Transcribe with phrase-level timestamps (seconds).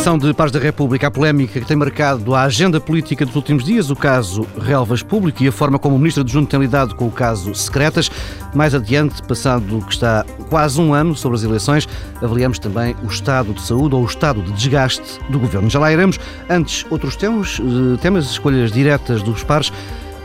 [0.00, 3.62] edição de Paz da República, a polémica que tem marcado a agenda política dos últimos
[3.62, 7.06] dias, o caso Relvas Público e a forma como o Ministro adjunto tem lidado com
[7.06, 8.10] o caso Secretas.
[8.54, 11.86] Mais adiante, passado que está quase um ano sobre as eleições,
[12.22, 15.68] avaliamos também o estado de saúde ou o estado de desgaste do Governo.
[15.68, 16.18] Já lá iremos.
[16.48, 19.70] Antes, outros temas, eh, temas escolhas diretas dos pares.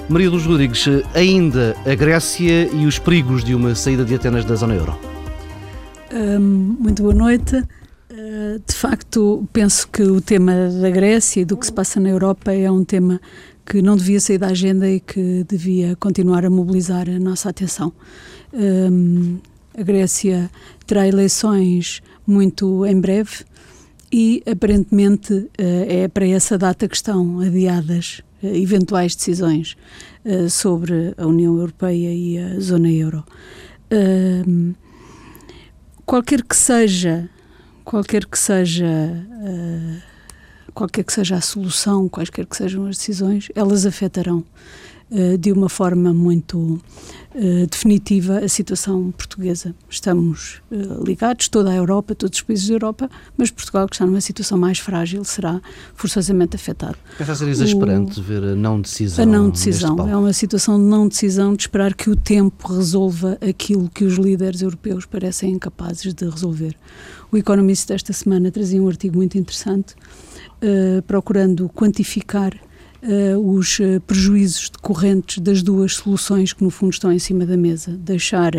[0.07, 4.55] Maria dos Rodrigues, ainda a Grécia e os perigos de uma saída de Atenas da
[4.55, 4.97] zona euro.
[6.13, 7.61] Um, muito boa noite.
[8.45, 12.09] Uh, de facto, penso que o tema da Grécia e do que se passa na
[12.09, 13.19] Europa é um tema
[13.65, 17.91] que não devia sair da agenda e que devia continuar a mobilizar a nossa atenção.
[18.53, 19.37] Um,
[19.77, 20.49] a Grécia
[20.85, 23.43] terá eleições muito em breve
[24.11, 29.75] e, aparentemente, uh, é para essa data que estão adiadas uh, eventuais decisões
[30.49, 33.23] sobre a União Europeia e a zona euro.
[36.03, 37.29] qualquer que seja
[37.85, 40.01] qualquer que seja uh,
[40.73, 44.43] qualquer que seja a solução, quaisquer que sejam as decisões, elas afetarão
[45.39, 49.75] de uma forma muito uh, definitiva a situação portuguesa.
[49.87, 50.61] Estamos
[51.05, 54.57] ligados, toda a Europa, todos os países da Europa, mas Portugal, que está numa situação
[54.57, 55.61] mais frágil, será
[55.93, 56.97] forçosamente afetado.
[57.17, 59.23] Pensa ser exasperante o, ver a não decisão.
[59.23, 60.09] A não decisão.
[60.09, 64.15] É uma situação de não decisão, de esperar que o tempo resolva aquilo que os
[64.15, 66.75] líderes europeus parecem incapazes de resolver.
[67.31, 69.93] O Economist esta semana trazia um artigo muito interessante,
[71.05, 72.53] procurando quantificar
[73.03, 77.57] uh, os uh, prejuízos decorrentes das duas soluções que, no fundo, estão em cima da
[77.57, 77.91] mesa.
[77.91, 78.53] Deixar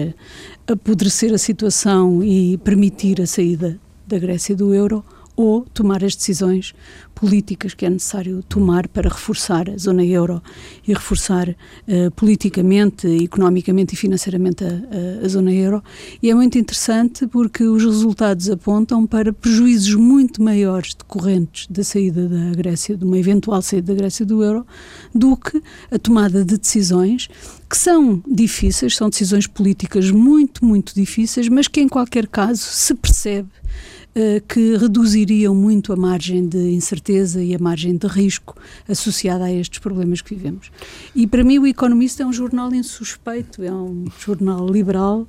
[0.67, 5.05] apodrecer a situação e permitir a saída da Grécia do euro
[5.37, 6.75] ou tomar as decisões
[7.15, 10.43] políticas que é necessário tomar para reforçar a zona euro
[10.87, 15.83] e reforçar uh, politicamente, economicamente e financeiramente a, a, a, zona euro.
[16.23, 22.29] E é muito interessante porque os resultados apontam para prejuízos muito maiores decorrentes da saída
[22.29, 24.67] da Grécia, de uma eventual saída da Grécia do euro,
[25.15, 27.29] do que a tomada de decisões
[27.69, 32.95] que são difíceis, são decisões políticas muito, muito difíceis, mas que em qualquer caso se
[32.95, 33.49] percebe
[34.49, 38.57] que reduziriam muito a margem de incerteza e a margem de risco
[38.89, 40.71] associada a estes problemas que vivemos.
[41.15, 45.27] E para mim o Economista é um jornal insuspeito, é um jornal liberal,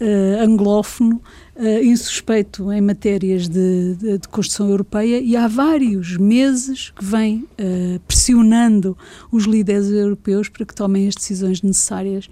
[0.00, 1.20] uh, anglófono,
[1.56, 7.44] uh, insuspeito em matérias de, de, de, construção europeia e há vários meses que vem
[7.58, 8.96] uh, pressionando
[9.30, 12.28] os líderes europeus para que tomem as decisões necessárias,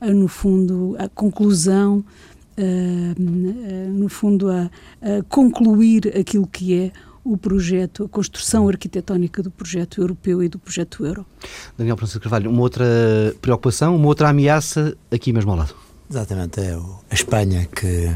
[0.00, 2.31] no fundo, a conclusão uh,
[3.18, 4.70] no fundo, a,
[5.00, 6.92] a, concluir aquilo que é
[7.24, 11.24] o projeto, a construção arquitetónica do projeto europeu e do projeto euro.
[11.78, 12.84] Daniel Francisco Carvalho, uma outra
[13.40, 15.74] preocupação, uma outra ameaça aqui mesmo ao lado.
[16.10, 18.10] Exatamente, é a Espanha que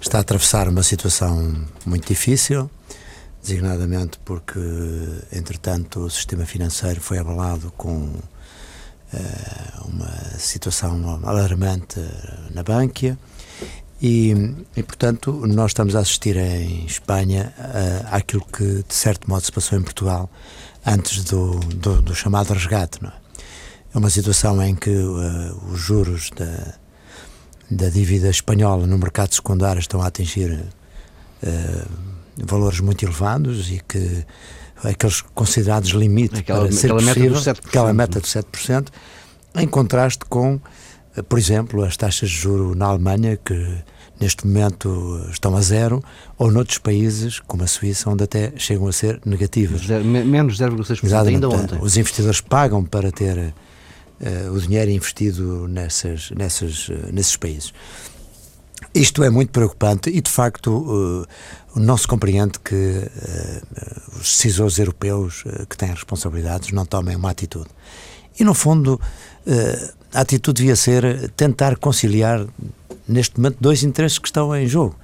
[0.00, 2.70] está a atravessar uma situação muito difícil,
[3.40, 4.58] designadamente porque,
[5.32, 12.00] entretanto, o sistema financeiro foi abalado com uh, uma situação alarmante
[12.52, 13.16] na Bânquia
[14.00, 19.44] e, e, portanto, nós estamos a assistir em Espanha uh, àquilo que, de certo modo,
[19.44, 20.30] se passou em Portugal
[20.86, 23.02] antes do, do, do chamado resgate.
[23.02, 23.14] Não é?
[23.94, 26.74] é uma situação em que uh, os juros da,
[27.68, 30.52] da dívida espanhola no mercado secundário estão a atingir
[31.42, 31.88] uh,
[32.36, 34.24] valores muito elevados e que
[34.84, 38.88] aqueles considerados limites aquela, para ser aquela possível, meta dos 7%, aquela meta de 7%,
[39.56, 40.60] em contraste com
[41.28, 43.82] por exemplo, as taxas de juro na Alemanha, que
[44.20, 46.02] neste momento estão a zero,
[46.36, 49.86] ou noutros países, como a Suíça, onde até chegam a ser negativas.
[49.86, 51.78] Menos 0,6% ainda ontem.
[51.80, 57.72] Os investidores pagam para ter uh, o dinheiro investido nessas, nessas, uh, nesses países.
[58.94, 61.26] Isto é muito preocupante e, de facto, uh,
[61.76, 63.08] não se compreende que
[64.12, 67.68] os decisores europeus que têm responsabilidades não tomem uma atitude.
[68.38, 69.00] E, no fundo,
[70.12, 72.46] a atitude devia ser tentar conciliar,
[73.06, 74.96] neste momento, dois interesses que estão em jogo.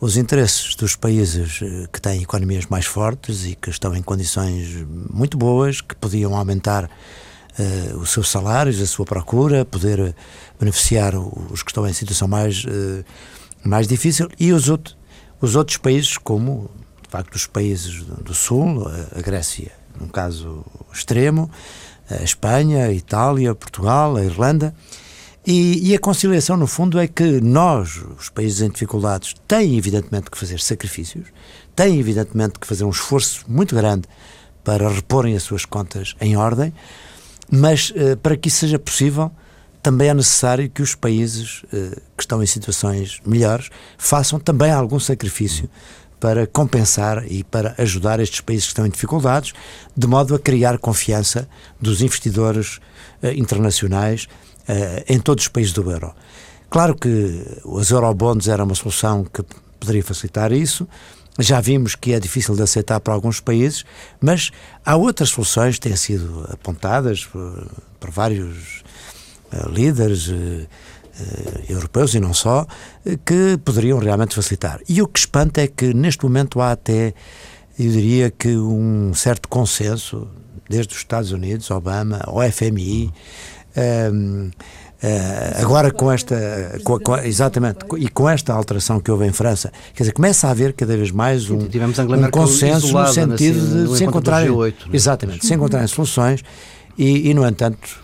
[0.00, 4.84] Os interesses dos países eh, que têm economias mais fortes e que estão em condições
[5.10, 10.14] muito boas, que podiam aumentar uh, os seus salários, a sua procura, poder
[10.58, 13.04] beneficiar os que estão em situação mais, uh,
[13.64, 14.94] mais difícil, e os, outro,
[15.40, 16.70] os outros países, como
[17.02, 18.86] de facto os países do, Sul,
[19.16, 21.50] a Grécia, num caso extremo,
[22.10, 24.74] a Espanha, a Itália, Portugal, a Irlanda.
[25.46, 30.30] E, e, a conciliação, no fundo, é que nós, os países em dificuldades, têm evidentemente
[30.30, 31.26] que fazer sacrifícios,
[31.76, 34.08] têm evidentemente que fazer um esforço muito grande
[34.64, 36.72] para reporem as suas contas em ordem,
[37.50, 39.30] mas uh, para que isso seja possível,
[39.82, 43.68] também é necessário que os países uh, que estão em situações melhores
[43.98, 45.68] façam também algum sacrifício
[46.18, 49.52] para compensar e para ajudar estes países que estão em dificuldades,
[49.96, 51.48] de modo a criar confiança
[51.80, 52.78] dos investidores
[53.22, 54.24] uh, internacionais
[54.68, 56.14] uh, em todos os países do euro.
[56.70, 59.44] Claro que os eurobonds era uma solução que
[59.78, 60.88] poderia facilitar isso,
[61.38, 63.84] já vimos que é difícil de aceitar para alguns países,
[64.20, 64.50] mas
[64.84, 67.66] há outras soluções que têm sido apontadas por,
[67.98, 68.82] por vários
[69.52, 70.28] uh, líderes
[71.68, 72.66] europeus e não só,
[73.24, 74.80] que poderiam realmente facilitar.
[74.88, 77.14] E o que espanta é que neste momento há até,
[77.78, 80.28] eu diria que um certo consenso,
[80.68, 83.12] desde os Estados Unidos, Obama, o FMI,
[84.12, 84.50] um,
[85.04, 89.70] Uh, agora com esta com, com, exatamente e com esta alteração que houve em França
[89.92, 94.04] quer dizer começa a haver cada vez mais um, um consenso no sentido de se
[94.04, 94.90] encontrarem G8, né?
[94.94, 96.42] exatamente se encontrarem soluções
[96.96, 98.02] e, e, no entanto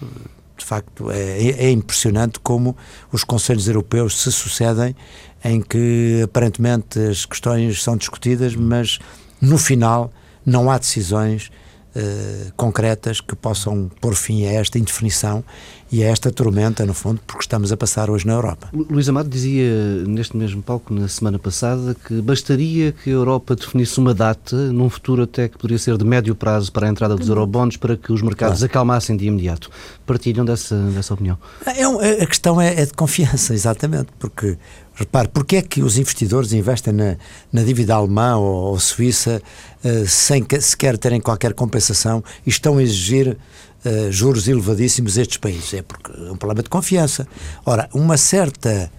[0.61, 2.77] de facto é, é, impressionante como
[3.11, 4.95] os conselhos europeus se sucedem
[5.43, 8.99] em que aparentemente as questões são discutidas mas
[9.41, 10.12] no final
[10.45, 11.51] não há decisões
[11.94, 15.44] uh, concretas que possam pôr fim a esta indefinição
[15.92, 18.69] e a esta tormenta, no fundo, porque estamos a passar hoje na Europa.
[18.72, 19.72] Luís Amado dizia
[20.06, 24.88] neste mesmo palco, na semana passada, que bastaria que a Europa definisse uma data, num
[24.88, 28.12] futuro até que poderia ser de médio prazo, para a entrada dos eurobonds, para que
[28.12, 28.70] os mercados claro.
[28.70, 29.69] acalmassem de imediato.
[30.06, 31.37] Partilham dessa, dessa opinião?
[31.66, 34.56] É, é, a questão é, é de confiança, exatamente, porque
[35.00, 37.17] Repare, porque é que os investidores investem na,
[37.50, 39.41] na dívida alemã ou, ou suíça
[39.82, 45.23] uh, sem que, sequer terem qualquer compensação e estão a exigir uh, juros elevadíssimos a
[45.23, 45.73] estes países?
[45.73, 47.26] É porque é um problema de confiança.
[47.64, 48.93] Ora, uma certa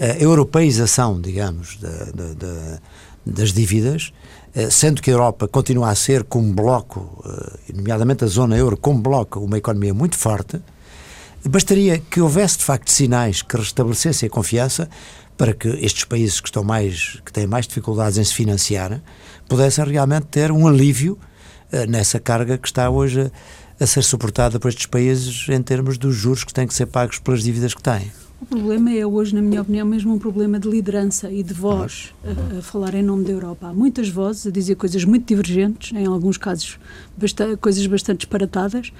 [0.00, 2.80] uh, europeização, digamos, de, de, de,
[3.24, 4.12] das dívidas,
[4.70, 7.24] sendo que a Europa continua a ser como bloco,
[7.74, 10.60] nomeadamente a zona euro, como bloco, uma economia muito forte,
[11.48, 14.88] bastaria que houvesse de facto sinais que restabelecessem a confiança
[15.36, 19.02] para que estes países que estão mais que têm mais dificuldades em se financiar
[19.48, 21.18] pudessem realmente ter um alívio
[21.72, 23.30] uh, nessa carga que está hoje
[23.80, 26.86] a, a ser suportada por estes países em termos dos juros que têm que ser
[26.86, 28.10] pagos pelas dívidas que têm.
[28.44, 32.12] O problema é hoje, na minha opinião, mesmo um problema de liderança e de voz
[32.22, 33.68] a, a, falar em nome da Europa.
[33.68, 36.78] Há muitas vozes a dizer coisas muito divergentes, em alguns casos
[37.16, 38.92] bastante, coisas bastante disparatadas,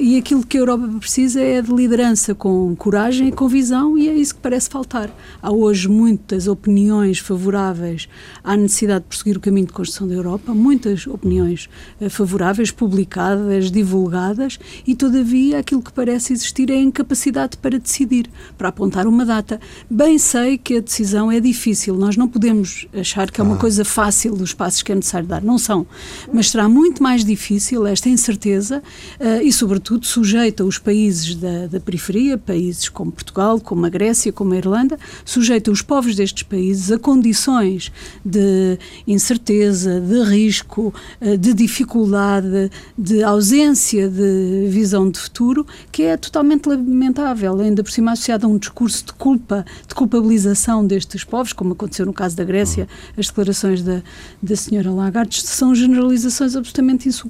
[0.00, 4.08] e aquilo que a Europa precisa é de liderança com coragem e com visão, e
[4.08, 5.10] é isso que parece faltar.
[5.42, 8.08] Há hoje muitas opiniões favoráveis
[8.42, 11.68] à necessidade de prosseguir o caminho de construção da Europa, muitas opiniões
[12.00, 18.30] uh, favoráveis, publicadas, divulgadas, e todavia aquilo que parece existir é a incapacidade para decidir,
[18.56, 19.60] para apontar uma data.
[19.90, 23.84] Bem sei que a decisão é difícil, nós não podemos achar que é uma coisa
[23.84, 25.86] fácil os passos que é necessário dar, não são,
[26.32, 28.82] mas será muito mais difícil difícil, esta incerteza,
[29.18, 34.32] uh, e, sobretudo, sujeita os países da, da, periferia, países como Portugal, como a Grécia,
[34.32, 37.92] como a Irlanda, sujeita os povos destes países a condições
[38.24, 46.16] de incerteza, de risco, uh, de dificuldade, de ausência de visão de futuro, que é
[46.16, 51.52] totalmente lamentável, ainda por cima associada a um discurso de culpa, de culpabilização destes povos,
[51.52, 54.02] como aconteceu no caso da Grécia, as declarações da,
[54.42, 57.20] da senhora Lagarde, são generalizações absolutamente insuportáveis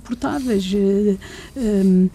[0.61, 0.73] insuportáveis.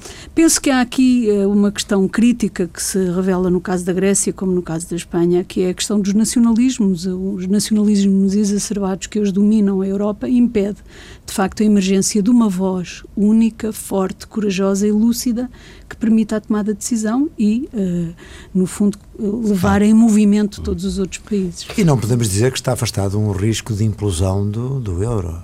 [0.05, 3.93] Eh, penso que há aqui eh, uma questão crítica que se revela no caso da
[3.93, 7.05] Grécia, como no caso da Espanha, que é a questão dos nacionalismos.
[7.05, 10.77] Os nacionalismos exacerbados que hoje dominam a Europa impede,
[11.25, 15.49] de facto, a emergência de uma voz única, forte, corajosa e lúcida
[15.89, 18.13] que permita a tomada de decisão e, uh,
[18.53, 21.65] no fundo, levar em movimento todos os outros países.
[21.77, 25.41] E não podemos dizer que está afastado um risco de implosão do, do euro.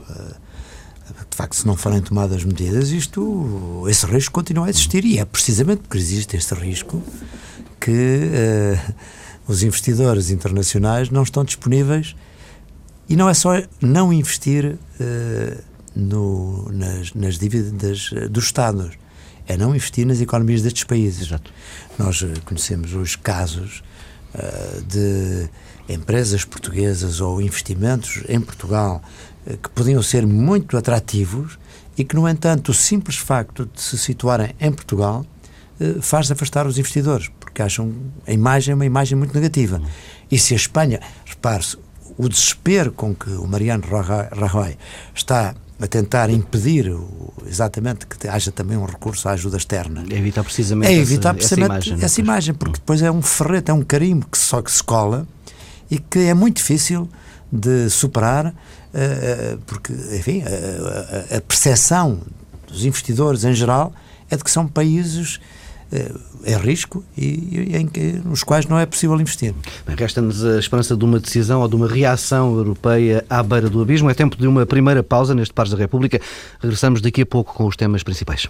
[1.42, 5.04] Facto, se não forem tomadas medidas, isto, esse risco continua a existir.
[5.06, 7.02] E é precisamente porque existe este risco
[7.80, 8.94] que uh,
[9.48, 12.16] os investidores internacionais não estão disponíveis.
[13.10, 15.64] E não é só não investir uh,
[15.96, 18.92] no, nas, nas, dívidas dos Estados,
[19.48, 21.28] é não investir nas economias destes países.
[21.28, 21.52] Exato.
[21.98, 23.84] Nós eh, conhecemos os casos
[24.36, 25.50] uh, de
[25.90, 29.02] empresas portuguesas ou investimentos em Portugal
[29.62, 31.58] que podiam ser muito atrativos
[31.98, 35.26] e que, no entanto, o simples facto de se situarem em Portugal
[35.80, 37.92] eh, faz afastar os investidores, porque acham
[38.28, 39.82] a imagem uma imagem muito negativa.
[40.32, 41.78] E se a Espanha, repare-se,
[42.18, 44.78] o desespero com que o Mariano Rajoy
[45.16, 46.94] está a tentar impedir
[47.48, 50.06] exatamente que haja também um recurso à ajuda externa.
[50.10, 52.06] É evitar precisamente, é evitar precisamente essa, imagem.
[52.06, 55.28] Essa imagem, porque depois é um ferrete, é um carimbo que só que se cola
[55.90, 57.10] e que é muito difícil
[57.52, 58.54] de superar eh,
[58.94, 60.44] eh, porque, enfim,
[61.36, 62.20] a, percepção
[62.68, 63.94] dos investidores em geral
[64.30, 65.40] é de que são países
[66.46, 69.54] é risco e, e em que, nos quais não é possível investir.
[69.86, 74.10] Resta-nos a esperança de uma decisão ou de uma reação europeia à beira do abismo.
[74.10, 76.22] É tempo de uma primeira pausa neste Pares da República.
[76.62, 78.48] Regressamos daqui a pouco com os temas principais.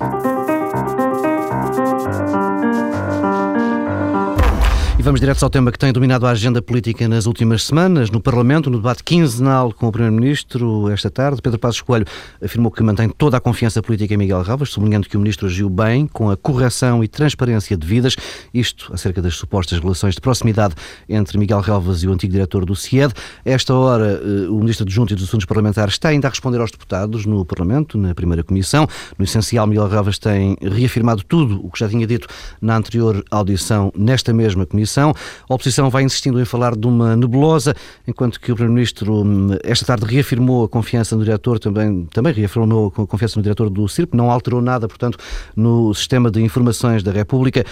[5.01, 8.11] E vamos direto ao tema que tem dominado a agenda política nas últimas semanas.
[8.11, 12.05] No Parlamento, no debate quinzenal com o Primeiro-Ministro esta tarde, Pedro Passos Coelho
[12.39, 15.71] afirmou que mantém toda a confiança política em Miguel Relvas, sublinhando que o Ministro agiu
[15.71, 18.15] bem, com a correção e transparência devidas,
[18.53, 20.75] isto acerca das supostas relações de proximidade
[21.09, 23.11] entre Miguel Relvas e o antigo diretor do CIED.
[23.43, 26.69] Esta hora, eh, o Ministro adjunto e dos Assuntos Parlamentares está ainda a responder aos
[26.69, 28.87] deputados no Parlamento, na primeira comissão.
[29.17, 32.27] No essencial, Miguel Relvas tem reafirmado tudo o que já tinha dito
[32.61, 35.13] na anterior audição nesta mesma comissão oposição.
[35.49, 37.73] A oposição vai insistindo em falar de uma nebulosa,
[38.07, 42.87] enquanto que o Primeiro-Ministro hum, esta tarde reafirmou a confiança no diretor, também, também reafirmou
[42.87, 45.17] a confiança no diretor do CIRP, não alterou nada, portanto,
[45.55, 47.63] no sistema de informações da República.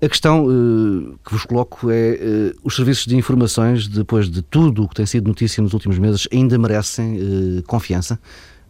[0.00, 4.84] A questão uh, que vos coloco é: uh, os serviços de informações, depois de tudo
[4.84, 8.18] o que tem sido notícia nos últimos meses, ainda merecem uh, confiança?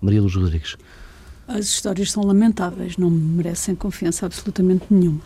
[0.00, 0.76] Maria Luz Rodrigues.
[1.46, 5.20] As histórias são lamentáveis, não merecem confiança absolutamente nenhuma.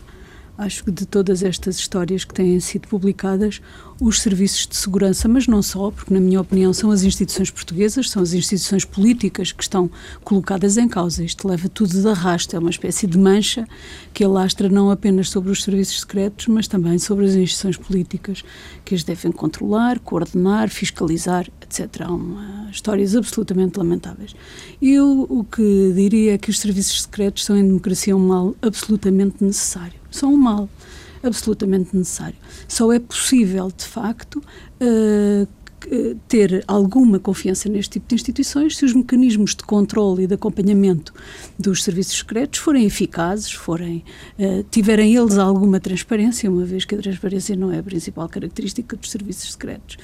[0.55, 3.59] Acho que de todas estas histórias que têm sido publicadas,
[3.99, 8.11] os serviços de segurança, mas não só, porque, na minha opinião, são as instituições portuguesas,
[8.11, 9.89] são as instituições políticas que estão
[10.23, 11.23] colocadas em causa.
[11.23, 13.67] Isto leva tudo de arrasto, é uma espécie de mancha
[14.13, 18.43] que alastra não apenas sobre os serviços secretos, mas também sobre as instituições políticas,
[18.85, 22.03] que as devem controlar, coordenar, fiscalizar, etc.
[22.03, 24.35] Há uma, histórias absolutamente lamentáveis.
[24.79, 29.43] Eu o que diria é que os serviços secretos são, em democracia, um mal absolutamente
[29.43, 30.69] necessário são um mal
[31.23, 32.35] absolutamente necessário.
[32.67, 34.43] Só é possível, de facto,
[34.81, 35.47] uh,
[36.27, 41.13] ter alguma confiança neste tipo de instituições se os mecanismos de controle e de acompanhamento
[41.59, 44.03] dos serviços secretos forem eficazes, forem,
[44.39, 48.95] uh, tiverem eles alguma transparência, uma vez que a transparência não é a principal característica
[48.95, 49.97] dos serviços secretos.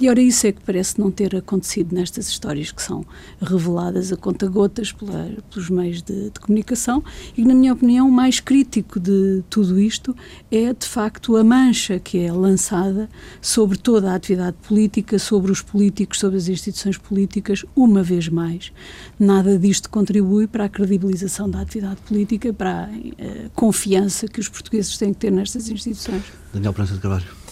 [0.00, 3.04] E ora, isso é que parece não ter acontecido nestas histórias que são
[3.40, 7.02] reveladas a conta-gotas pelos meios de, de, comunicação
[7.36, 10.14] e na minha opinião, o mais crítico de tudo isto
[10.50, 13.08] é, de facto, a mancha que é lançada
[13.40, 18.72] sobre toda a atividade política, sobre os políticos, sobre as instituições políticas, uma vez mais.
[19.18, 24.48] Nada disto contribui para a credibilização da atividade política, para a uh, confiança que os
[24.48, 26.24] portugueses têm que ter nestas instituições.
[26.52, 27.43] Daniel Prança de Carvalho.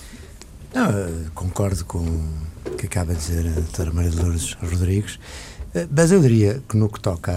[0.74, 0.90] Não,
[1.34, 5.18] concordo com o que acaba de dizer a doutora Maria de Lourdes Rodrigues,
[5.74, 7.30] eh, mas eu diria que no que toca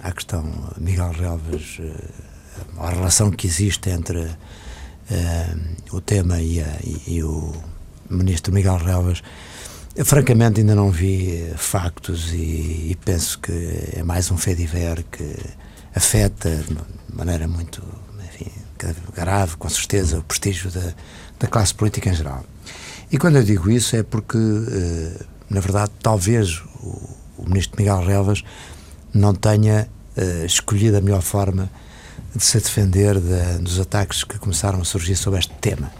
[0.00, 0.44] à, à questão
[0.78, 1.92] Miguel Relvas, eh,
[2.78, 4.36] a relação que existe entre uh,
[5.90, 7.52] o tema e, a, e, e, o
[8.08, 9.22] ministro Miguel Relvas,
[10.04, 15.36] francamente ainda não vi factos e, e penso que é mais um fediver que
[15.92, 16.76] afeta de
[17.12, 17.82] maneira muito
[18.24, 18.50] enfim,
[19.14, 20.94] grave, com certeza, o prestígio da
[21.38, 22.44] da classe política em geral.
[23.10, 28.42] E quando eu digo isso é porque, eh, na verdade, talvez o, ministro Miguel Relvas
[29.12, 29.86] não tenha
[30.16, 31.70] uh, escolhido a melhor forma
[32.34, 35.92] de se defender de, dos ataques que começaram a surgir sobre este tema.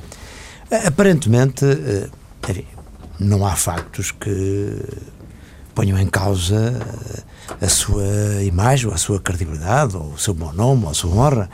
[0.86, 2.10] Aparentemente, uh,
[2.48, 2.66] enfim,
[3.20, 4.80] não há factos que
[5.74, 6.80] ponham em causa
[7.60, 11.10] a sua imagem, ou a sua credibilidade, ou o seu bom nome, ou a sua
[11.10, 11.50] honra.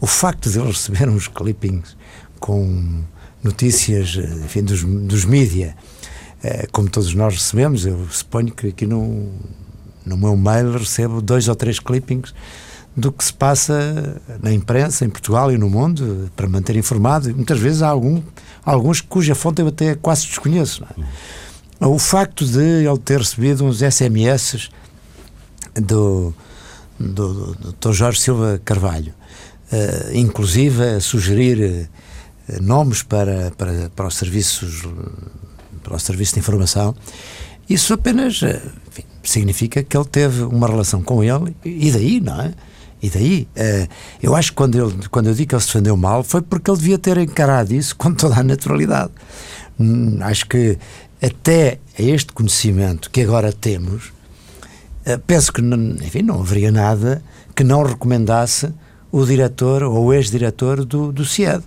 [0.00, 1.96] O facto de eles receberem uns clippings
[2.38, 3.02] com
[3.42, 5.76] notícias enfim, dos, dos mídia,
[6.42, 9.28] eh, como todos nós recebemos, eu suponho que aqui no,
[10.04, 12.34] no meu mail recebo dois ou três clippings
[12.96, 17.34] do que se passa na imprensa em Portugal e no mundo para manter informado.
[17.34, 18.22] Muitas vezes há algum,
[18.64, 20.84] alguns cuja fonte eu até quase desconheço.
[21.80, 21.86] É?
[21.86, 24.70] O facto de ele ter recebido uns SMS
[25.74, 26.34] do,
[26.98, 27.92] do, do Dr.
[27.92, 29.14] Jorge Silva Carvalho,
[29.72, 31.88] uh, inclusive a sugerir
[32.60, 34.82] nomes para, para, para os serviços
[35.82, 36.94] para o serviço de informação
[37.70, 42.40] isso apenas eh, enfim, significa que ele teve uma relação com ele e daí, não
[42.40, 42.52] é?
[43.00, 43.88] E daí, eh,
[44.20, 46.68] eu acho que quando, ele, quando eu digo que ele se defendeu mal foi porque
[46.68, 49.12] ele devia ter encarado isso com toda a naturalidade.
[49.78, 50.76] Hum, acho que
[51.22, 54.12] até este conhecimento que agora temos,
[55.04, 57.22] eh, penso que enfim, não haveria nada
[57.54, 58.72] que não recomendasse
[59.12, 61.62] o diretor ou ex-diretor do, do CIED.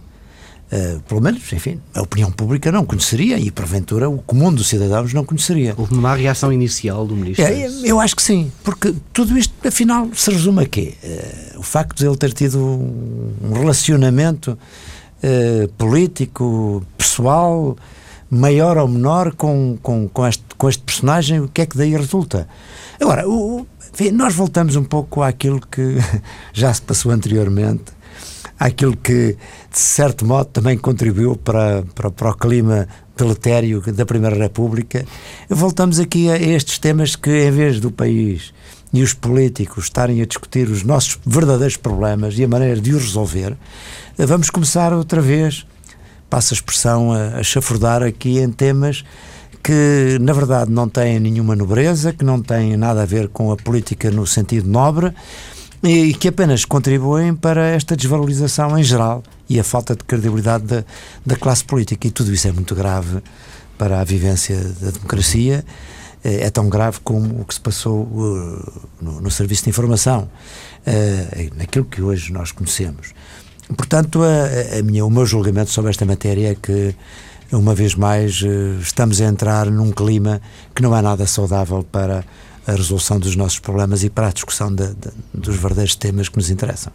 [0.74, 5.14] Uh, pelo menos, enfim, a opinião pública não conheceria e, porventura, o comum dos cidadãos
[5.14, 5.76] não conheceria.
[5.78, 7.46] Houve uma reação inicial do Ministro?
[7.46, 10.96] É, eu acho que sim, porque tudo isto, afinal, se resume a quê?
[11.04, 14.58] Uh, o facto de ele ter tido um relacionamento
[15.24, 17.78] uh, político, pessoal,
[18.28, 21.96] maior ou menor com, com, com, este, com este personagem, o que é que daí
[21.96, 22.48] resulta?
[23.00, 25.98] Agora, o, enfim, nós voltamos um pouco àquilo que
[26.52, 27.94] já se passou anteriormente
[28.64, 29.36] àquilo que,
[29.70, 35.06] de certo modo, também contribuiu para, para, para o clima deletério da Primeira República.
[35.50, 38.54] Voltamos aqui a estes temas que, em vez do país
[38.94, 43.04] e os políticos estarem a discutir os nossos verdadeiros problemas e a maneira de os
[43.04, 43.58] resolver,
[44.18, 45.66] vamos começar outra vez,
[46.30, 49.04] passa a expressão, a, a chafurdar aqui em temas
[49.62, 53.58] que na verdade não têm nenhuma nobreza, que não têm nada a ver com a
[53.58, 55.14] política no sentido nobre
[55.84, 60.84] e que apenas contribuem para esta desvalorização em geral e a falta de credibilidade da,
[61.26, 62.08] da classe política.
[62.08, 63.22] E tudo isso é muito grave
[63.78, 65.66] para a vivência da democracia.
[66.24, 70.30] É, é tão grave como o que se passou uh, no, no, Serviço de Informação,
[70.88, 73.14] uh, naquilo que hoje nós conhecemos.
[73.76, 76.96] Portanto, a, a minha, o meu julgamento sobre esta matéria é que
[77.52, 80.42] uma vez mais, eh, estamos a entrar num clima
[80.74, 82.26] que não é nada saudável para
[82.66, 86.38] a resolução dos nossos problemas e para a discussão de, de, dos verdadeiros temas que
[86.38, 86.94] nos interessam.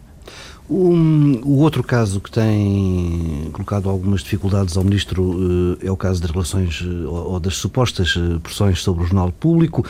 [0.69, 6.21] Um, o outro caso que tem colocado algumas dificuldades ao Ministro uh, é o caso
[6.21, 9.83] das relações uh, ou das supostas uh, pressões sobre o jornal público.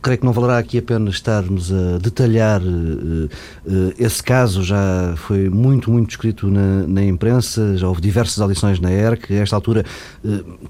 [0.00, 2.62] creio que não valerá aqui apenas estarmos a detalhar
[3.98, 8.90] esse caso, já foi muito, muito descrito na, na, imprensa, já houve diversas audições na
[8.90, 9.34] ERC.
[9.34, 9.84] A esta altura,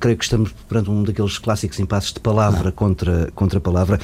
[0.00, 4.00] creio que estamos perante um daqueles clássicos impasses de palavra contra, contra palavra.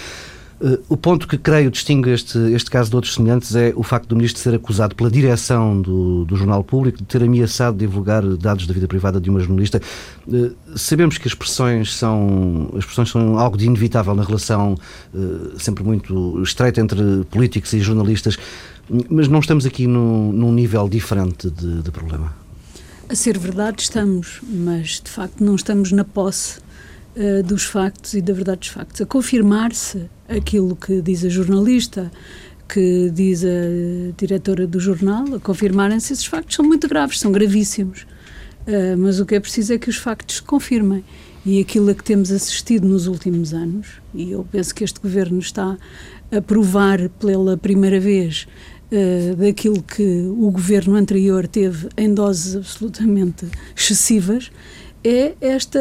[0.62, 4.06] Uh, o ponto que creio distingue este, este caso de outros semelhantes é o facto
[4.06, 8.64] do ministro ser acusado pela direção do, do Jornal Público de ter ameaçado divulgar dados
[8.64, 9.80] da vida privada de uma jornalista.
[10.28, 14.76] Uh, sabemos que as pressões são, as pressões são algo de inevitável na relação
[15.12, 18.38] uh, sempre muito estreita entre políticos e jornalistas,
[19.10, 22.32] mas não estamos aqui no, num nível diferente de, de problema.
[23.08, 26.61] A ser verdade, estamos, mas de facto não estamos na posse
[27.16, 29.00] uh, dos factos e da verdade dos factos.
[29.00, 32.10] A confirmar-se aquilo que diz a jornalista,
[32.68, 38.06] que diz a diretora do jornal, a confirmarem-se esses factos são muito graves, são gravíssimos.
[38.66, 41.04] Uh, mas o que é preciso é que os factos se confirmem.
[41.44, 45.40] E aquilo a que temos assistido nos últimos anos, e eu penso que este governo
[45.40, 45.76] está
[46.30, 48.46] a provar pela primeira vez
[48.92, 53.46] uh, daquilo que o governo anterior teve em doses absolutamente
[53.76, 54.52] excessivas,
[55.04, 55.80] é esta.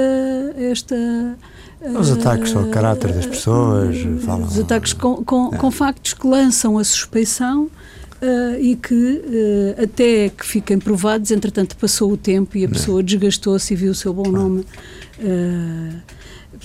[0.57, 1.37] esta
[1.97, 4.47] os ataques ao caráter das pessoas, falam.
[4.47, 5.57] Os ataques com, com, é.
[5.57, 7.63] com factos que lançam a suspeição
[8.21, 13.01] uh, e que, uh, até que fiquem provados, entretanto, passou o tempo e a pessoa
[13.01, 14.65] desgastou-se e viu o seu bom nome.
[15.19, 16.20] Uh,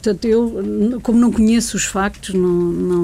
[0.07, 3.03] Portanto, eu, como não conheço os factos, não, não,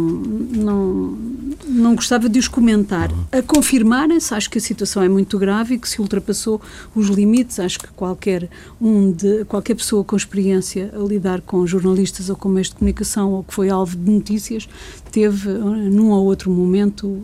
[0.55, 1.19] não,
[1.67, 3.11] não gostava de os comentar.
[3.33, 6.61] A confirmarem-se, acho que a situação é muito grave e que se ultrapassou
[6.95, 7.59] os limites.
[7.59, 8.49] Acho que qualquer,
[8.81, 13.33] um de, qualquer pessoa com experiência a lidar com jornalistas ou com meios de comunicação
[13.33, 14.69] ou que foi alvo de notícias
[15.11, 17.21] teve, num ou outro momento,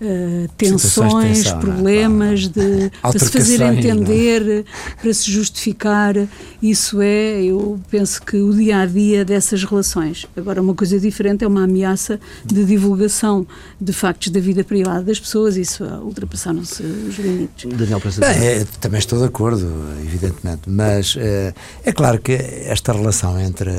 [0.00, 1.60] uh, tensões, tensão, é?
[1.60, 3.74] problemas, de, para se fazer é?
[3.74, 4.64] entender,
[5.00, 6.14] para se justificar.
[6.62, 10.26] Isso é, eu penso que o dia a dia dessas relações.
[10.36, 13.46] Agora, uma coisa diferente é uma ameaça de divulgação
[13.80, 17.70] de factos da vida privada das pessoas, isso uh, ultrapassaram-se os limites.
[17.76, 19.66] Daniel, é, também estou de acordo,
[20.04, 21.52] evidentemente, mas é,
[21.84, 23.70] é claro que esta relação entre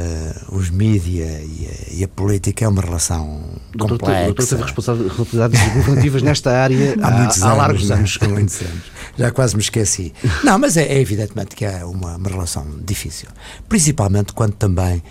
[0.51, 3.41] os mídia e a, e a política é uma relação
[3.75, 4.21] doutor, complexa.
[4.21, 5.59] O doutor teve responsabilidades
[6.21, 8.17] nesta área há, muitos há, anos, há largos anos.
[8.21, 8.83] Há muitos anos.
[9.17, 10.13] Já quase me esqueci.
[10.43, 13.29] Não, mas é, é evidentemente que é uma, uma relação difícil.
[13.67, 15.03] Principalmente quando também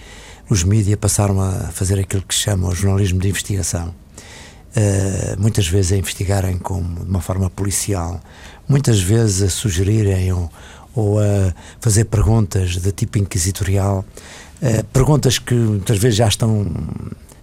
[0.49, 3.95] os mídias passaram a fazer aquilo que se chama o jornalismo de investigação.
[4.77, 8.21] Uh, muitas vezes a investigarem como, de uma forma policial,
[8.69, 10.51] muitas vezes a sugerirem ou,
[10.95, 14.05] ou a fazer perguntas de tipo inquisitorial,
[14.63, 16.67] uh, perguntas que muitas vezes já estão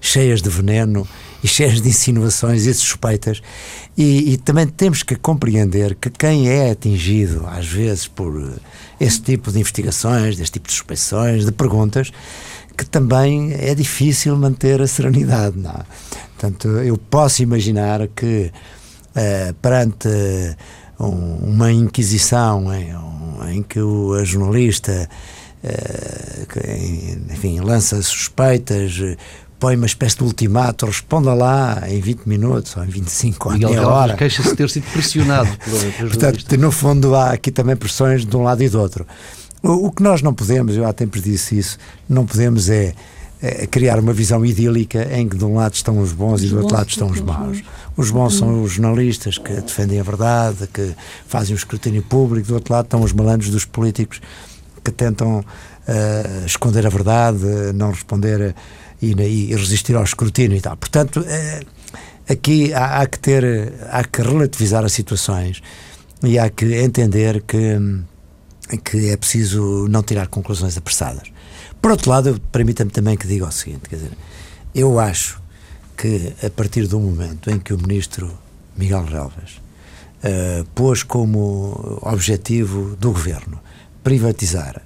[0.07, 1.07] cheias de veneno
[1.43, 3.41] e cheias de insinuações e suspeitas.
[3.97, 8.53] E, e, também temos que compreender que quem é atingido, às vezes, por
[8.99, 12.11] esse tipo de investigações, deste tipo de suspeições, de perguntas,
[12.77, 15.57] que também é difícil manter a serenidade.
[15.57, 15.83] Não é?
[16.37, 20.07] Portanto, eu posso imaginar que uh, perante
[20.99, 22.93] um, uma inquisição em,
[23.51, 25.09] em que o a jornalista
[25.63, 29.01] uh, enfim, lança suspeitas
[29.59, 33.59] põe uma espécie de ultimato, responda lá em 20 minutos ou em 25 ou em
[33.59, 34.15] meia hora.
[34.15, 35.49] queixa-se de ter sido pressionado.
[35.99, 39.05] Portanto, no fundo, há aqui também pressões de um lado e do outro.
[39.63, 42.93] O, o que nós não podemos, eu há tempos disse isso, não podemos é,
[43.41, 46.49] é, criar uma visão idílica em que de um lado estão os bons os e
[46.49, 47.63] do outro lado estão os maus.
[47.95, 50.93] Os bons são os jornalistas que defendem a verdade, que
[51.27, 54.21] fazem o escrutínio público, do outro lado estão os malandros dos políticos
[54.87, 57.45] que tentam uh, esconder a verdade,
[57.75, 58.55] não responder
[59.01, 60.77] e, e resistir ao escrutínio e tal.
[60.77, 61.61] Portanto, é,
[62.29, 65.61] aqui há, há, que ter, há que relativizar as situações
[66.23, 67.77] e há que entender que,
[68.83, 71.31] que é preciso não tirar conclusões apressadas.
[71.81, 74.11] Por outro lado, permita-me também que diga o seguinte: quer dizer,
[74.73, 75.41] eu acho
[75.97, 78.31] que a partir do momento em que o ministro
[78.77, 79.59] Miguel Relvas
[80.23, 83.59] uh, pôs como objetivo do governo
[84.07, 84.81] privatizar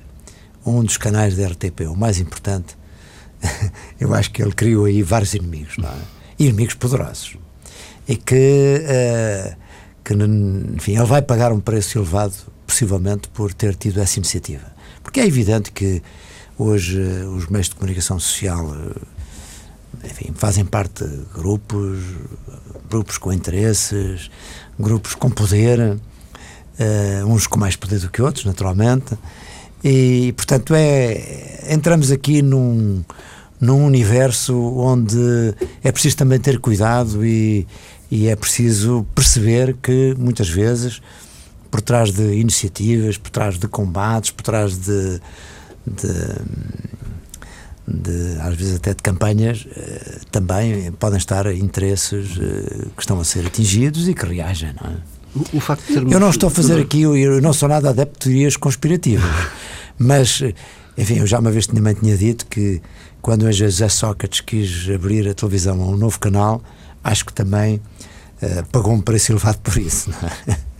[0.66, 2.76] um dos canais da RTP, o mais importante,
[4.02, 5.98] eu acho que ele criou aí vários inimigos, não é?
[6.40, 7.38] Inimigos poderosos.
[8.08, 9.56] E que, uh,
[10.04, 10.16] que,
[10.76, 12.34] enfim, ele vai pagar um preço elevado,
[12.66, 14.66] possivelmente, por ter tido essa iniciativa.
[15.04, 16.02] Porque é evidente que
[16.58, 19.02] hoje uh, os meios de comunicação social, uh,
[20.04, 22.00] enfim, fazem parte de grupos,
[22.90, 24.32] grupos com interesses,
[24.80, 26.00] grupos com poder,
[27.28, 29.18] uns com mais poder do que outros, naturalmente,
[29.84, 33.04] e, portanto, é, entramos aqui num,
[33.60, 37.68] num universo onde é preciso também ter cuidado e,
[38.10, 41.02] e é preciso perceber que, muitas vezes,
[41.72, 45.20] por trás de iniciativas, por trás de combates, por trás de,
[45.88, 46.12] de,
[47.88, 53.24] de às vezes até de campanhas, eh, também podem estar interesses eh, que estão a
[53.24, 54.96] ser atingidos e que reagem, não é?
[55.36, 56.12] O, o facto de termos...
[56.12, 59.30] Eu não estou a fazer aqui, eu não sou nada adepto de teorias conspirativas,
[59.98, 60.42] mas,
[60.98, 62.82] enfim, eu já uma vez também tinha dito que
[63.22, 66.62] quando o José Sócrates quis abrir a televisão a um novo canal,
[67.04, 70.10] acho que também uh, pagou um preço elevado por isso.
[70.10, 70.58] Não, é?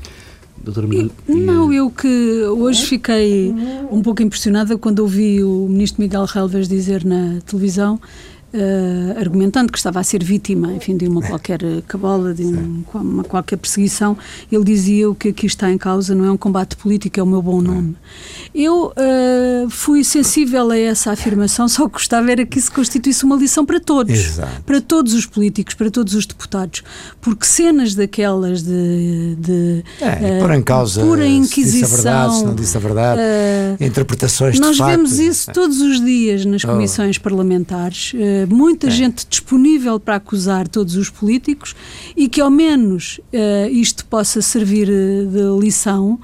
[1.28, 3.54] não, eu que hoje fiquei
[3.92, 8.00] um pouco impressionada quando ouvi o ministro Miguel Relvas dizer na televisão
[8.54, 13.24] Uh, argumentando que estava a ser vítima, enfim, de uma qualquer cabola, de um, uma
[13.24, 14.18] qualquer perseguição,
[14.52, 17.26] ele dizia o que aqui está em causa não é um combate político, é o
[17.26, 17.96] meu bom nome.
[18.54, 23.66] Eu uh, fui sensível a essa afirmação, só gostava era que isso constituísse uma lição
[23.66, 24.64] para todos, Exato.
[24.64, 26.84] para todos os políticos, para todos os deputados,
[27.22, 31.96] porque cenas daquelas de, de é, uh, pôr em causa pura inquisição, se disse a
[31.96, 33.22] verdade, se não disse a verdade,
[33.80, 36.68] interpretações nós de vemos isso todos os dias nas oh.
[36.68, 37.22] comissões oh.
[37.22, 38.14] parlamentares
[38.46, 38.90] muita é.
[38.90, 41.76] gente disponível para acusar todos os políticos
[42.16, 46.20] e que ao menos uh, isto possa servir eh, de lição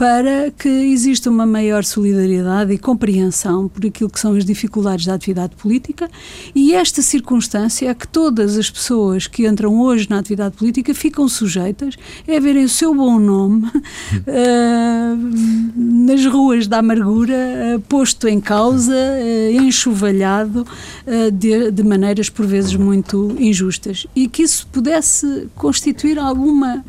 [0.00, 5.12] para que exista uma maior solidariedade e compreensão por aquilo que são as dificuldades da
[5.12, 6.08] atividade política
[6.54, 11.28] e esta circunstância é que todas as pessoas que entram hoje na atividade política ficam
[11.28, 13.72] sujeitas a verem o seu bom nome uh,
[15.76, 17.36] nas ruas da amargura
[17.76, 20.66] uh, posto em causa, uh, enxovalhado
[21.34, 26.82] de, de maneiras por vezes muito injustas e que isso pudesse constituir alguma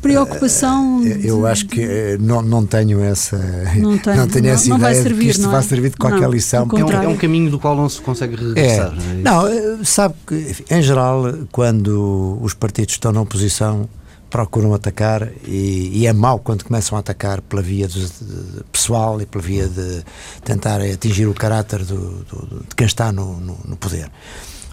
[0.00, 1.04] preocupação.
[1.04, 3.36] eu acho que não não, não tenho essa,
[3.76, 6.22] não, tenho, não tenho essa não, ideia servir, de que isto vai servir de qualquer
[6.22, 6.68] não, lição.
[6.72, 8.94] É um, é um, caminho do qual não se consegue regressar.
[8.94, 9.14] É.
[9.22, 13.88] Não, é eh, sabe que, enfim, em geral, quando os partidos estão na oposição,
[14.30, 19.20] procuram atacar e, e, é mau quando começam a atacar pela via de, de pessoal
[19.20, 20.04] e pela via de
[20.44, 24.10] tentar atingir o caráter do, do, de quem está no, no, no poder.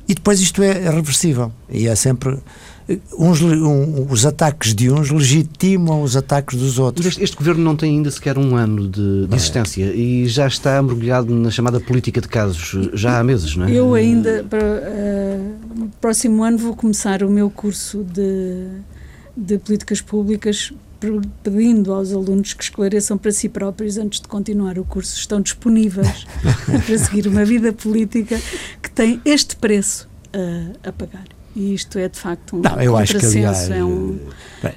[0.07, 2.37] E depois isto é reversível e é sempre
[3.17, 7.05] uns, um, os ataques de uns legitimam os ataques dos outros.
[7.05, 9.35] Este, este, governo não tem ainda sequer um ano de, de é.
[9.35, 13.71] existência e já está mergulhado na chamada política de casos, já há meses, não é?
[13.71, 18.67] Eu ainda, para uh, próximo ano, vou começar o meu curso de,
[19.35, 20.71] de políticas públicas
[21.43, 25.15] pedindo aos alunos que esclareçam para si próprios antes de continuar o curso.
[25.15, 26.25] Estão disponíveis
[26.65, 28.39] para seguir uma vida política
[28.81, 31.36] que tem este preço a, a pagar.
[31.57, 34.19] E isto é de facto um não, eu acho que, aliás, é um,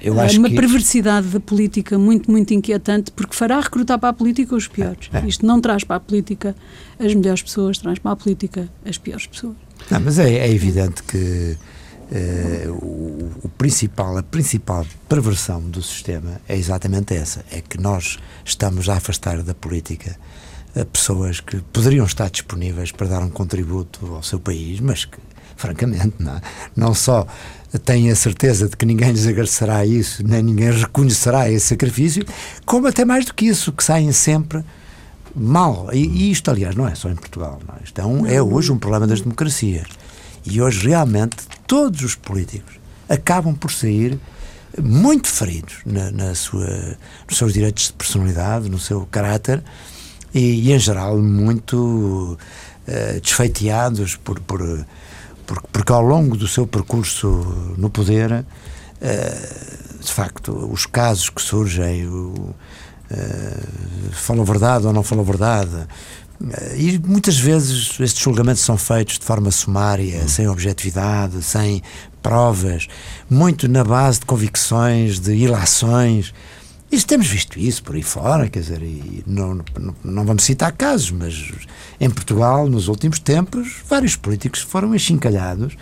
[0.01, 0.55] eu acho uma que...
[0.55, 5.07] perversidade da política muito, muito inquietante, porque fará recrutar para a política os piores.
[5.13, 5.27] É, é.
[5.27, 6.55] Isto não traz para a política
[6.99, 9.55] as melhores pessoas, traz para a política as piores pessoas.
[9.91, 11.55] Não, mas é, é evidente que
[12.11, 18.17] uh, o, o, principal, a principal perversão do sistema é exatamente essa: é que nós
[18.43, 20.17] estamos a afastar da política
[20.75, 25.19] uh, pessoas que poderiam estar disponíveis para dar um contributo ao seu país, mas que
[25.61, 26.41] francamente, não, é?
[26.75, 27.25] não só
[27.85, 32.25] têm a certeza de que ninguém lhes agradecerá isso, nem ninguém reconhecerá esse sacrifício,
[32.65, 34.63] como até mais do que isso, que saem sempre
[35.35, 35.89] mal.
[35.93, 37.59] E, e isto, aliás, não é só em Portugal.
[37.65, 37.79] Não é?
[37.83, 39.87] Isto é, um, é hoje um problema das democracias.
[40.45, 42.73] E hoje, realmente, todos os políticos
[43.07, 44.19] acabam por sair
[44.81, 46.97] muito feridos na, na sua,
[47.27, 49.63] nos seus direitos de personalidade, no seu caráter
[50.33, 52.37] e, e em geral, muito
[52.87, 54.61] uh, desfeiteados por, por
[55.51, 57.27] porque, porque ao longo do seu percurso
[57.77, 62.55] no poder, uh, de facto, os casos que surgem, o,
[63.11, 69.19] uh, falam verdade ou não falam verdade, uh, e muitas vezes estes julgamentos são feitos
[69.19, 71.83] de forma sumária, sem objetividade, sem
[72.21, 72.87] provas,
[73.29, 76.33] muito na base de convicções, de ilações,
[76.91, 80.73] Isso temos visto isso por aí fora, quer dizer, e não, não, não vamos citar
[80.73, 81.51] casos, mas
[81.99, 85.77] em Portugal, nos últimos tempos, vários políticos foram enchincalhados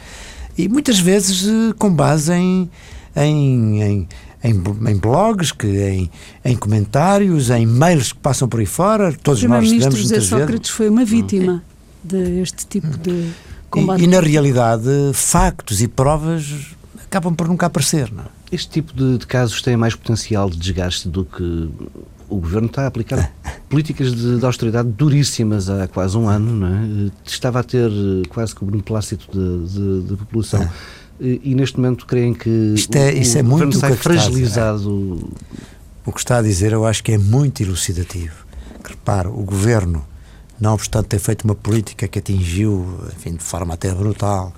[0.56, 2.69] e muitas vezes eh, com base em,
[3.15, 4.08] em, em
[4.41, 6.10] em, em, blogs, que, em,
[6.45, 9.12] em, comentários, em mails que passam por aí fora.
[9.12, 10.69] Todos nós José muitas Sócrates vezes.
[10.69, 11.62] foi uma vítima
[12.02, 13.32] deste tipo de
[13.69, 14.00] combate.
[14.00, 16.67] E, e, na realidade, factos e provas
[17.04, 18.10] acabam por nunca aparecer.
[18.13, 18.28] Não é?
[18.51, 21.69] Este tipo de, de, casos tem mais potencial de desgaste do que
[22.27, 23.31] o governo está a aplicar
[23.69, 27.12] políticas de, de, austeridade duríssimas há quase um ano, não é?
[27.25, 27.91] Estava a ter
[28.29, 30.62] quase que o beneplácito de, população.
[30.62, 30.69] É.
[31.19, 35.29] E, e, neste momento creem que Isto é, o, isso é o muito sai fragilizado.
[36.05, 38.45] O que está a dizer eu acho que é muito elucidativo.
[38.83, 40.03] Repare, o governo,
[40.59, 44.53] não obstante ter feito uma política que atingiu, enfim, de forma até brutal,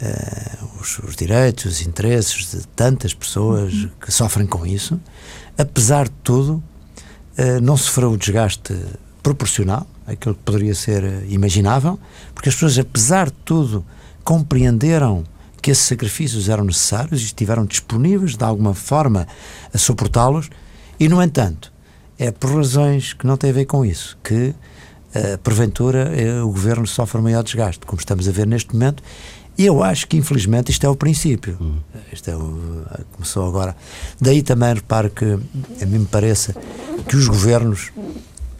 [0.00, 3.90] uh, os, os, direitos, os interesses de tantas pessoas uhum.
[4.00, 5.00] que sofrem com isso,
[5.56, 6.62] apesar de tudo,
[7.38, 8.74] uh, não sofreu o desgaste
[9.22, 11.98] proporcional àquilo que poderia ser imaginável,
[12.34, 13.84] porque as pessoas, apesar de tudo,
[14.22, 15.24] compreenderam
[15.60, 19.26] que esses sacrifícios eram necessários e estiveram disponíveis de alguma forma
[19.74, 20.48] a suportá-los,
[20.98, 21.72] e, no entanto,
[22.18, 24.54] é por razões que não têm a ver com isso que,
[25.14, 29.02] uh, porventura, uh, o governo sofre maior desgaste, como estamos a ver neste momento,
[29.58, 31.56] e eu acho que, infelizmente, isto é o princípio.
[31.60, 31.78] Hum.
[32.12, 33.76] Isto é o, começou agora.
[34.20, 36.54] Daí também reparo que, a mim me parece,
[37.08, 37.90] que os governos,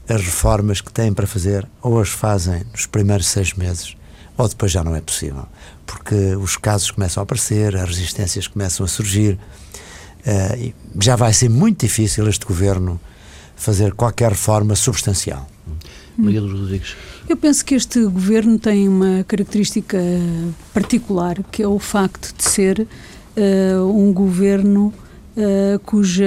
[0.08, 3.96] as reformas que têm para fazer, ou as fazem nos primeiros seis meses,
[4.38, 5.46] ou depois já não é possível.
[5.84, 9.38] Porque os casos começam a aparecer, as resistências começam a surgir.
[10.26, 13.00] Uh, já vai ser muito difícil este governo
[13.54, 15.48] fazer qualquer reforma substancial.
[16.16, 16.96] Maria dos Rodrigues.
[17.28, 19.98] Eu penso que este governo tem uma característica
[20.72, 22.80] particular, que é o facto de ser
[23.36, 24.92] uh, um governo
[25.36, 26.26] uh, cuja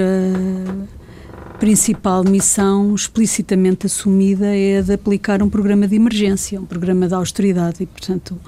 [1.58, 7.14] principal missão explicitamente assumida é a de aplicar um programa de emergência, um programa de
[7.14, 8.38] austeridade e, portanto,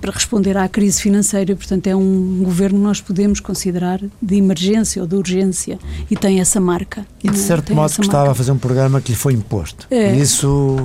[0.00, 1.54] para responder à crise financeira.
[1.54, 5.78] Portanto, é um governo que nós podemos considerar de emergência ou de urgência
[6.10, 7.06] e tem essa marca.
[7.22, 9.86] E de certo modo que estava a fazer um programa que lhe foi imposto.
[9.88, 10.16] É.
[10.16, 10.76] Isso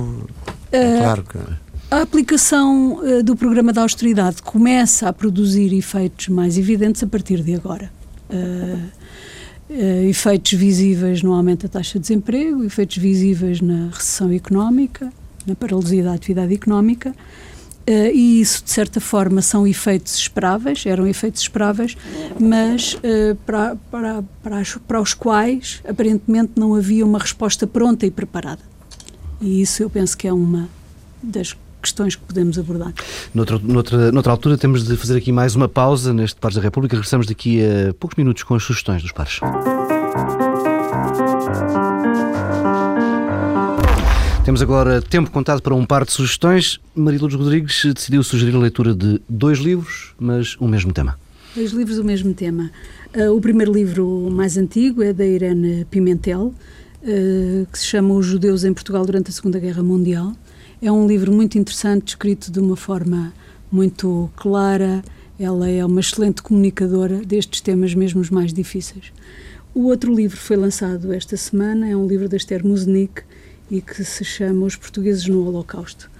[0.72, 1.38] é, claro que.
[1.88, 7.42] A aplicação uh, do programa de austeridade começa a produzir efeitos mais evidentes a partir
[7.42, 7.92] de agora.
[8.28, 8.82] Uh,
[9.70, 15.12] uh, efeitos visíveis no aumento da taxa de desemprego, efeitos visíveis na recessão económica,
[15.46, 17.14] na paralisia da atividade económica,
[17.88, 21.96] e isso, de certa forma, são efeitos esperáveis, eram efeitos esperáveis,
[22.36, 22.98] mas
[23.46, 28.62] para, para, para, para os quais, aparentemente, não havia uma resposta pronta e preparada.
[29.40, 30.68] E isso eu penso que é uma
[31.22, 32.92] das questões que podemos abordar.
[33.32, 36.96] Noutra, noutra, noutra altura temos de fazer aqui mais uma pausa neste Pares da República.
[36.96, 39.40] Regressamos daqui a poucos minutos com as sugestões dos pares.
[44.44, 46.80] Temos agora tempo contado para um par de sugestões.
[46.94, 51.18] Maria Lourdes Rodrigues decidiu sugerir a leitura de dois livros, mas o mesmo tema.
[51.54, 52.70] Dois livros, o mesmo tema.
[53.14, 56.54] Uh, o primeiro livro mais antigo é da Irene Pimentel,
[57.06, 60.32] uh, que se chama Os Judeus em Portugal durante a Segunda Guerra Mundial.
[60.82, 63.32] É um livro muito interessante, escrito de uma forma
[63.70, 65.02] muito clara.
[65.38, 69.12] Ela é uma excelente comunicadora destes temas, mesmo os mais difíceis.
[69.74, 73.22] O outro livro foi lançado esta semana, é um livro da Esther Musnik
[73.70, 76.10] e que se chama Os Portugueses no Holocausto.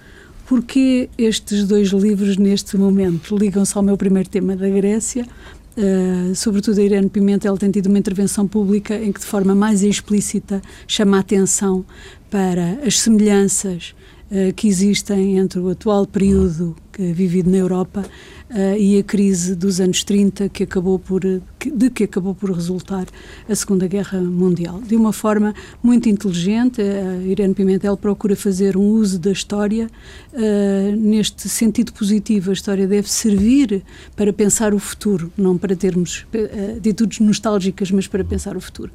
[0.45, 3.35] Porquê estes dois livros neste momento?
[3.35, 5.27] Ligam-se ao meu primeiro tema da Grécia,
[5.77, 9.53] Uh, sobretudo a Irene Pimenta, ela tem tido uma intervenção pública em que de forma
[9.53, 11.85] mais explícita chama a atenção
[12.31, 13.93] para as semelhanças
[14.31, 18.03] uh, que existem entre o atual período que, vivido na Europa
[18.49, 23.05] uh, e a crise dos anos 30 que acabou por, de que acabou por resultar
[23.47, 24.81] a Segunda Guerra Mundial.
[24.81, 26.81] De uma forma muito inteligente,
[27.25, 29.89] Irene Pimentel procura fazer um uso da história
[30.33, 32.49] uh, neste sentido positivo.
[32.49, 33.83] A história deve servir
[34.15, 38.91] para pensar o futuro, não para termos uh, atitudes nostálgicas, mas para pensar o futuro.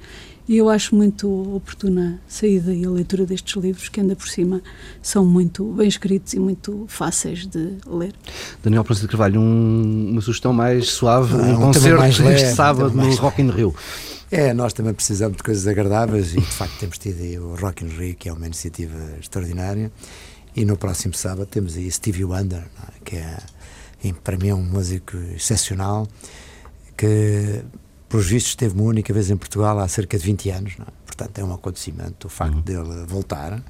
[0.49, 4.29] E eu acho muito oportuna a saída e a leitura destes livros, que ainda por
[4.29, 4.61] cima
[5.01, 8.13] são muito bem escritos e muito fáceis de ler.
[8.63, 12.95] Daniel Francisco Carvalho, um, uma sugestão mais suave, um, um concerto mais leve, este sábado
[12.95, 13.75] no Rock in Rio.
[14.33, 17.85] É, nós também precisamos de coisas agradáveis e de facto temos tido aí o Rock
[17.85, 19.93] in Rio, que é uma iniciativa extraordinária.
[20.57, 23.05] E no próximo sábado temos aí Stevie Wonder, é?
[23.05, 23.39] que é,
[24.25, 26.09] para mim é um músico excepcional,
[26.97, 27.63] que
[28.13, 30.85] pelos vistos, esteve uma única vez em Portugal há cerca de 20 anos, é?
[31.07, 32.61] portanto é um acontecimento o facto uhum.
[32.61, 33.63] dele voltar.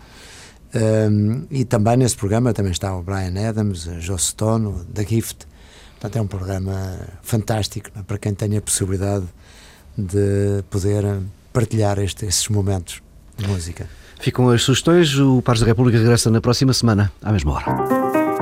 [0.75, 5.47] Um, e também nesse programa também está o Brian Adams, a Joe Stone, da Gift.
[5.93, 8.03] Portanto, é um programa fantástico é?
[8.03, 9.27] para quem tem a possibilidade
[9.97, 11.05] de poder
[11.53, 13.01] partilhar este, esses momentos
[13.37, 13.89] de música.
[14.19, 15.17] Ficam as sugestões.
[15.19, 18.33] O Pares da República regressa na próxima semana, à mesma hora.